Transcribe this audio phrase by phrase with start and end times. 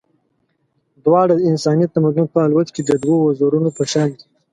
[1.05, 4.23] دواړه د انساني تمدن په الوت کې د دوو وزرونو په شان دي.